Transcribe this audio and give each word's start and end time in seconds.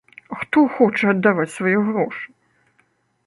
Хто 0.39 0.59
хоча 0.77 1.11
аддаваць 1.13 1.53
свае 1.57 1.75
грошы!? 1.89 2.25